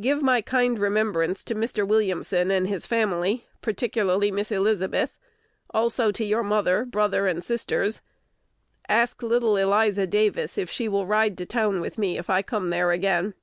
Give 0.00 0.20
my 0.20 0.40
kind 0.42 0.80
remembrance 0.80 1.44
to 1.44 1.54
Mr. 1.54 1.86
Williamson 1.86 2.50
and 2.50 2.66
his 2.66 2.86
family, 2.86 3.46
particularly 3.62 4.32
Miss 4.32 4.50
Elizabeth; 4.50 5.16
also 5.72 6.10
to 6.10 6.24
your 6.24 6.42
mother, 6.42 6.84
brother, 6.84 7.28
and 7.28 7.44
sisters. 7.44 8.00
Ask 8.88 9.22
little 9.22 9.56
Eliza 9.56 10.08
Davis 10.08 10.58
if 10.58 10.68
she 10.70 10.88
will 10.88 11.06
ride 11.06 11.38
to 11.38 11.46
town 11.46 11.80
with 11.80 11.98
me 11.98 12.18
if 12.18 12.28
I 12.28 12.42
come 12.42 12.70
there 12.70 12.90
again. 12.90 13.34